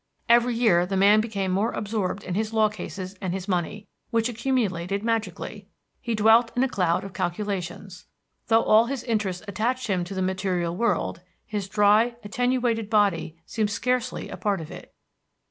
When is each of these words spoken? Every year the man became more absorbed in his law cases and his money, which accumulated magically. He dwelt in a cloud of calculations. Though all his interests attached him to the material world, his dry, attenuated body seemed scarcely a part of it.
Every 0.27 0.55
year 0.55 0.87
the 0.87 0.97
man 0.97 1.21
became 1.21 1.51
more 1.51 1.73
absorbed 1.73 2.23
in 2.23 2.33
his 2.33 2.53
law 2.53 2.69
cases 2.69 3.13
and 3.21 3.35
his 3.35 3.47
money, 3.47 3.85
which 4.09 4.29
accumulated 4.29 5.03
magically. 5.03 5.67
He 6.01 6.15
dwelt 6.15 6.51
in 6.57 6.63
a 6.63 6.67
cloud 6.67 7.03
of 7.03 7.13
calculations. 7.13 8.07
Though 8.47 8.63
all 8.63 8.87
his 8.87 9.03
interests 9.03 9.43
attached 9.47 9.85
him 9.85 10.03
to 10.05 10.15
the 10.15 10.23
material 10.23 10.75
world, 10.75 11.21
his 11.45 11.69
dry, 11.69 12.15
attenuated 12.23 12.89
body 12.89 13.37
seemed 13.45 13.69
scarcely 13.69 14.27
a 14.27 14.37
part 14.37 14.59
of 14.59 14.71
it. 14.71 14.91